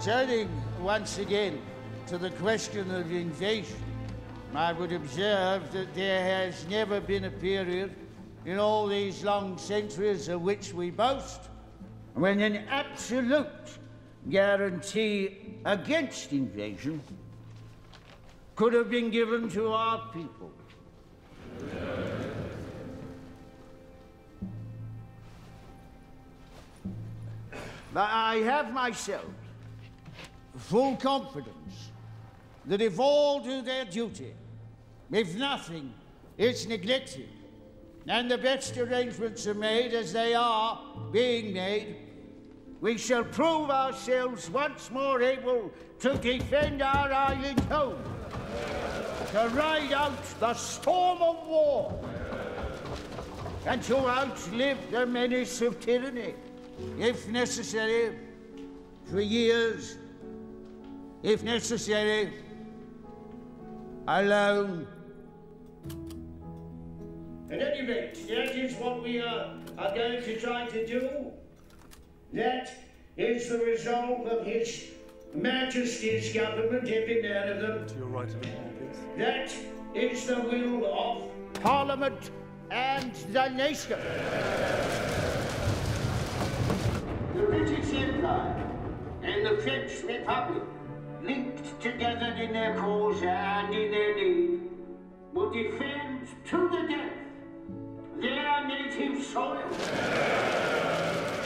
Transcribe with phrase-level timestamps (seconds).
[0.00, 0.48] Turning
[0.80, 1.60] once again
[2.06, 3.82] to the question of invasion,
[4.54, 7.96] I would observe that there has never been a period
[8.46, 11.40] in all these long centuries of which we boast
[12.14, 13.48] when an absolute
[14.30, 17.02] guarantee against invasion
[18.54, 20.52] could have been given to our people.
[27.92, 29.24] But I have myself
[30.58, 31.90] full confidence
[32.66, 34.34] that if all do their duty,
[35.10, 35.92] if nothing
[36.36, 37.28] is neglected,
[38.06, 40.80] and the best arrangements are made as they are
[41.12, 41.96] being made,
[42.80, 48.02] we shall prove ourselves once more able to defend our island home,
[49.32, 52.00] to ride out the storm of war,
[53.66, 56.34] and to outlive the menace of tyranny,
[56.98, 58.16] if necessary,
[59.10, 59.96] for years,
[61.22, 62.32] if necessary,
[64.06, 64.86] alone.
[64.86, 64.86] Um,
[67.50, 71.32] At any rate, that is what we are, are going to try to do.
[72.32, 72.70] That
[73.16, 74.90] is the resolve of His
[75.34, 77.88] Majesty's government, every man of them.
[77.88, 78.98] To your right a little please.
[79.16, 79.54] That
[79.94, 81.22] is the will of
[81.54, 82.30] Parliament
[82.70, 83.98] and the nation.
[87.34, 88.70] The British Empire
[89.22, 90.62] and the French Republic,
[91.22, 94.60] linked together in their cause and in their need,
[95.32, 97.12] will defend to the death
[98.20, 99.62] their native soil,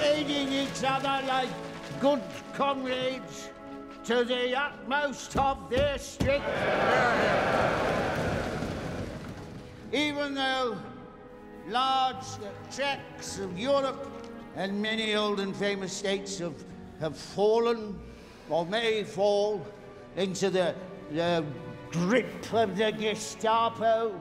[0.02, 1.50] aiding each other like
[2.00, 2.22] good
[2.54, 3.50] comrades
[4.04, 6.46] to the utmost of their strength.
[9.92, 10.76] Even though
[11.68, 12.24] large
[12.74, 14.10] tracts of Europe
[14.56, 16.64] and many old and famous states have,
[16.98, 17.98] have fallen
[18.52, 19.66] or may fall
[20.14, 20.74] into the,
[21.10, 21.42] the
[21.90, 24.20] grip of the Gestapo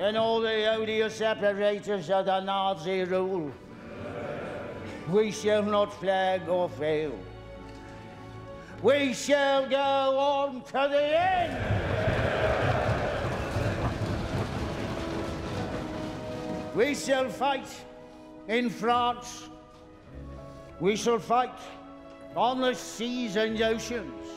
[0.00, 3.52] and all the odious apparatus of the Nazi rule.
[5.08, 7.16] We shall not flag or fail.
[8.82, 11.56] We shall go on to the end.
[16.74, 17.68] We shall fight
[18.48, 19.48] in France.
[20.80, 21.54] We shall fight
[22.36, 24.28] on the seas and oceans.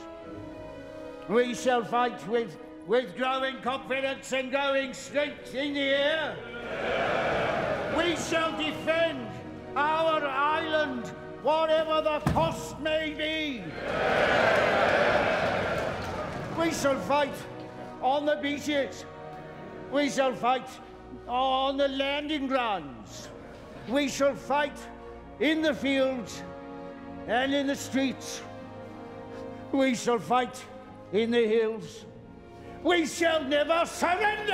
[1.27, 6.35] We shall fight with, with growing confidence and growing strength in the air.
[7.97, 9.27] We shall defend
[9.75, 11.07] our island,
[11.43, 13.63] whatever the cost may be.
[16.59, 17.35] We shall fight
[18.01, 19.05] on the beaches.
[19.91, 20.67] We shall fight
[21.27, 23.29] on the landing grounds.
[23.89, 24.77] We shall fight
[25.39, 26.43] in the fields
[27.29, 28.41] and in the streets.
[29.71, 30.63] We shall fight
[31.13, 32.05] in the hills.
[32.81, 34.53] We shall never surrender!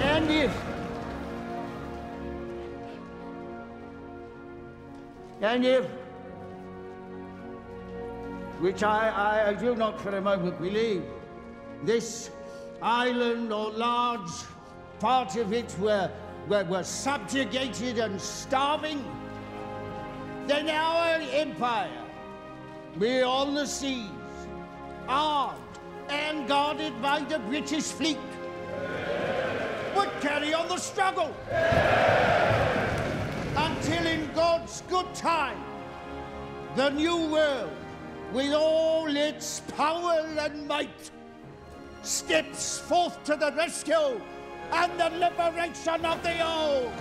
[0.00, 0.62] And if
[5.42, 5.84] and if
[8.60, 11.02] which I, I, I do not for a moment believe,
[11.84, 12.30] this
[12.80, 14.30] island or large
[15.00, 16.10] part of it were,
[16.48, 19.04] were, were subjugated and starving,
[20.46, 22.04] then our empire,
[22.98, 24.08] beyond the seas,
[25.08, 25.58] armed
[26.08, 28.18] and guarded by the British fleet,
[29.96, 31.34] would carry on the struggle
[33.56, 35.62] until in God's good time,
[36.76, 37.70] the new world,
[38.32, 41.10] with all its power and might,
[42.02, 44.20] steps forth to the rescue
[44.72, 46.92] and the liberation of the old.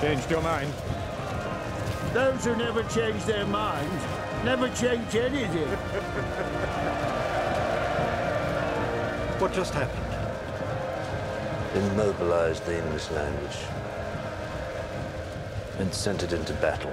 [0.00, 0.72] Changed your mind?
[2.12, 4.04] Those who never change their minds
[4.44, 5.66] never change anything.
[9.40, 10.04] what just happened?
[11.74, 13.56] Immobilized the English language
[15.80, 16.92] and sent it into battle.